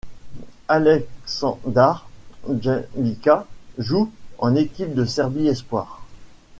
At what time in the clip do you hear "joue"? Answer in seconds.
3.77-4.11